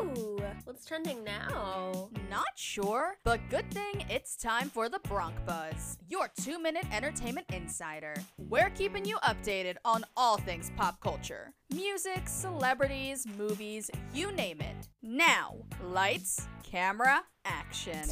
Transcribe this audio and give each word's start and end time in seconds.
Ooh, 0.00 0.40
what's 0.64 0.86
trending 0.86 1.22
now? 1.24 2.08
Not 2.30 2.46
sure, 2.56 3.18
but 3.22 3.40
good 3.50 3.70
thing 3.70 4.06
it's 4.08 4.34
time 4.34 4.70
for 4.70 4.88
the 4.88 4.98
Bronc 5.00 5.34
Buzz, 5.44 5.98
your 6.08 6.30
two 6.40 6.58
minute 6.58 6.86
entertainment 6.90 7.46
insider. 7.52 8.14
We're 8.38 8.70
keeping 8.70 9.04
you 9.04 9.16
updated 9.18 9.76
on 9.84 10.04
all 10.16 10.38
things 10.38 10.70
pop 10.76 11.02
culture 11.02 11.52
music, 11.70 12.28
celebrities, 12.28 13.26
movies, 13.36 13.90
you 14.14 14.32
name 14.32 14.60
it. 14.62 14.88
Now, 15.02 15.56
lights, 15.84 16.46
camera, 16.62 17.22
action. 17.44 18.08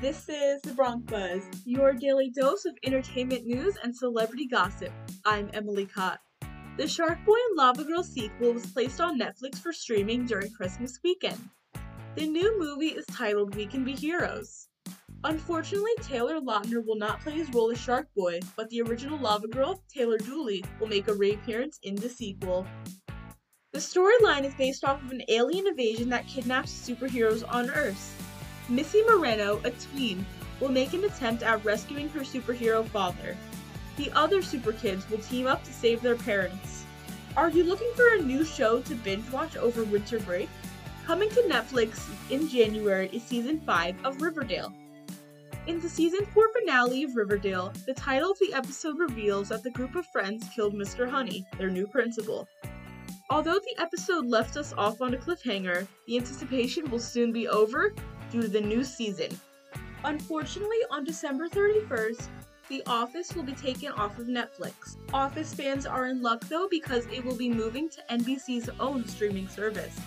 This 0.00 0.28
is 0.30 0.62
the 0.62 0.72
Bronc 0.74 1.06
Buzz, 1.06 1.42
your 1.66 1.92
daily 1.92 2.30
dose 2.30 2.64
of 2.64 2.74
entertainment 2.82 3.46
news 3.46 3.76
and 3.84 3.94
celebrity 3.94 4.46
gossip. 4.46 4.92
I'm 5.26 5.50
Emily 5.52 5.86
Katt. 5.86 6.20
The 6.80 6.88
Shark 6.88 7.22
Boy 7.26 7.36
and 7.50 7.58
Lava 7.58 7.84
Girl 7.84 8.02
sequel 8.02 8.54
was 8.54 8.64
placed 8.64 9.02
on 9.02 9.20
Netflix 9.20 9.58
for 9.58 9.70
streaming 9.70 10.24
during 10.24 10.50
Christmas 10.50 10.98
weekend. 11.04 11.50
The 12.14 12.26
new 12.26 12.58
movie 12.58 12.94
is 12.96 13.04
titled 13.04 13.54
We 13.54 13.66
Can 13.66 13.84
Be 13.84 13.92
Heroes. 13.92 14.66
Unfortunately, 15.22 15.90
Taylor 16.00 16.40
Lautner 16.40 16.82
will 16.82 16.96
not 16.96 17.20
play 17.20 17.32
his 17.32 17.50
role 17.50 17.70
as 17.70 17.78
Shark 17.78 18.08
Boy, 18.16 18.40
but 18.56 18.70
the 18.70 18.80
original 18.80 19.18
Lava 19.18 19.46
Girl, 19.46 19.82
Taylor 19.92 20.16
Dooley, 20.16 20.64
will 20.80 20.86
make 20.86 21.08
a 21.08 21.12
reappearance 21.12 21.78
in 21.82 21.96
the 21.96 22.08
sequel. 22.08 22.66
The 23.74 23.78
storyline 23.78 24.44
is 24.44 24.54
based 24.54 24.82
off 24.82 25.04
of 25.04 25.10
an 25.10 25.20
alien 25.28 25.66
invasion 25.66 26.08
that 26.08 26.28
kidnaps 26.28 26.72
superheroes 26.72 27.46
on 27.46 27.68
Earth. 27.68 28.16
Missy 28.70 29.02
Moreno, 29.02 29.60
a 29.64 29.70
tween, 29.72 30.24
will 30.60 30.70
make 30.70 30.94
an 30.94 31.04
attempt 31.04 31.42
at 31.42 31.62
rescuing 31.62 32.08
her 32.08 32.20
superhero 32.20 32.88
father. 32.88 33.36
The 34.00 34.10
other 34.12 34.40
super 34.40 34.72
kids 34.72 35.08
will 35.10 35.18
team 35.18 35.46
up 35.46 35.62
to 35.62 35.74
save 35.74 36.00
their 36.00 36.16
parents. 36.16 36.86
Are 37.36 37.50
you 37.50 37.64
looking 37.64 37.92
for 37.94 38.14
a 38.14 38.22
new 38.22 38.46
show 38.46 38.80
to 38.80 38.94
binge 38.94 39.30
watch 39.30 39.58
over 39.58 39.84
winter 39.84 40.18
break? 40.20 40.48
Coming 41.04 41.28
to 41.28 41.42
Netflix 41.42 42.08
in 42.30 42.48
January 42.48 43.10
is 43.12 43.22
season 43.22 43.60
5 43.60 44.06
of 44.06 44.22
Riverdale. 44.22 44.72
In 45.66 45.80
the 45.80 45.88
season 45.90 46.24
4 46.32 46.48
finale 46.58 47.04
of 47.04 47.14
Riverdale, 47.14 47.74
the 47.84 47.92
title 47.92 48.30
of 48.30 48.38
the 48.38 48.54
episode 48.54 48.98
reveals 48.98 49.50
that 49.50 49.62
the 49.62 49.70
group 49.70 49.94
of 49.94 50.06
friends 50.06 50.48
killed 50.54 50.72
Mr. 50.72 51.06
Honey, 51.06 51.46
their 51.58 51.68
new 51.68 51.86
principal. 51.86 52.48
Although 53.28 53.58
the 53.58 53.82
episode 53.82 54.24
left 54.24 54.56
us 54.56 54.72
off 54.78 55.02
on 55.02 55.12
a 55.12 55.18
cliffhanger, 55.18 55.86
the 56.06 56.16
anticipation 56.16 56.90
will 56.90 57.00
soon 57.00 57.32
be 57.32 57.48
over 57.48 57.92
due 58.30 58.40
to 58.40 58.48
the 58.48 58.62
new 58.62 58.82
season. 58.82 59.38
Unfortunately, 60.04 60.78
on 60.90 61.04
December 61.04 61.48
31st, 61.48 62.28
the 62.70 62.82
Office 62.86 63.34
will 63.34 63.42
be 63.42 63.52
taken 63.52 63.90
off 63.92 64.16
of 64.20 64.28
Netflix. 64.28 64.96
Office 65.12 65.52
fans 65.52 65.86
are 65.86 66.06
in 66.06 66.22
luck 66.22 66.40
though 66.48 66.68
because 66.70 67.04
it 67.06 67.24
will 67.24 67.34
be 67.34 67.50
moving 67.50 67.88
to 67.88 68.00
NBC's 68.08 68.70
own 68.78 69.04
streaming 69.08 69.48
service. 69.48 69.98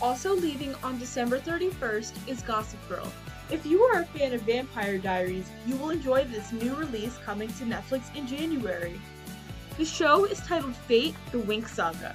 Also 0.00 0.32
leaving 0.32 0.72
on 0.84 1.00
December 1.00 1.40
31st 1.40 2.12
is 2.28 2.40
Gossip 2.42 2.78
Girl. 2.88 3.12
If 3.50 3.66
you 3.66 3.82
are 3.82 4.02
a 4.02 4.06
fan 4.06 4.32
of 4.32 4.42
Vampire 4.42 4.98
Diaries, 4.98 5.50
you 5.66 5.74
will 5.76 5.90
enjoy 5.90 6.24
this 6.24 6.52
new 6.52 6.74
release 6.76 7.18
coming 7.24 7.48
to 7.54 7.64
Netflix 7.64 8.14
in 8.16 8.24
January. 8.28 9.00
The 9.76 9.84
show 9.84 10.24
is 10.24 10.38
titled 10.46 10.76
Fate 10.76 11.16
The 11.32 11.38
Winx 11.38 11.70
Saga. 11.70 12.14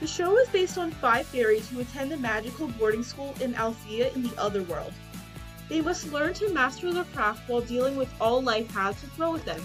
The 0.00 0.06
show 0.06 0.38
is 0.38 0.48
based 0.48 0.78
on 0.78 0.92
five 0.92 1.26
fairies 1.26 1.68
who 1.68 1.80
attend 1.80 2.10
a 2.12 2.16
magical 2.16 2.68
boarding 2.68 3.04
school 3.04 3.34
in 3.42 3.54
Alfea 3.54 4.14
in 4.14 4.22
the 4.22 4.32
Otherworld. 4.38 4.94
They 5.70 5.80
must 5.80 6.12
learn 6.12 6.34
to 6.34 6.52
master 6.52 6.92
their 6.92 7.04
craft 7.04 7.48
while 7.48 7.60
dealing 7.60 7.94
with 7.94 8.12
all 8.20 8.42
life 8.42 8.68
has 8.72 9.00
to 9.02 9.06
throw 9.06 9.36
at 9.36 9.44
them, 9.44 9.64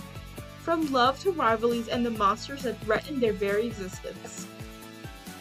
from 0.60 0.92
love 0.92 1.20
to 1.22 1.32
rivalries 1.32 1.88
and 1.88 2.06
the 2.06 2.12
monsters 2.12 2.62
that 2.62 2.80
threaten 2.82 3.20
their 3.20 3.34
very 3.34 3.66
existence. 3.66 4.46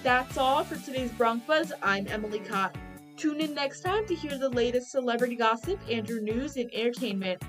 That's 0.03 0.39
all 0.39 0.65
for 0.65 0.77
today's 0.77 1.13
Bronc 1.13 1.47
Buzz. 1.47 1.71
I'm 1.83 2.09
Emily 2.09 2.39
Katt. 2.39 2.75
Tune 3.19 3.43
in 3.43 3.53
next 3.55 3.83
time 3.83 4.07
to 4.07 4.15
hear 4.15 4.39
the 4.39 4.49
latest 4.49 4.91
celebrity 4.91 5.37
gossip 5.37 5.79
and 5.91 6.09
your 6.09 6.23
news 6.23 6.57
and 6.57 6.73
entertainment. 6.73 7.43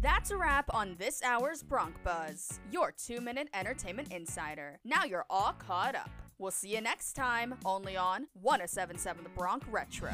That's 0.00 0.30
a 0.30 0.36
wrap 0.36 0.72
on 0.72 0.94
this 1.00 1.24
hour's 1.24 1.64
Bronc 1.64 1.96
Buzz, 2.04 2.60
your 2.70 2.92
two 2.92 3.20
minute 3.20 3.48
entertainment 3.52 4.12
insider. 4.12 4.78
Now 4.84 5.02
you're 5.02 5.26
all 5.28 5.54
caught 5.58 5.96
up. 5.96 6.10
We'll 6.38 6.52
see 6.52 6.76
you 6.76 6.80
next 6.80 7.14
time, 7.14 7.56
only 7.64 7.96
on 7.96 8.28
1077 8.34 9.24
The 9.24 9.30
Bronc 9.30 9.64
Retro. 9.68 10.12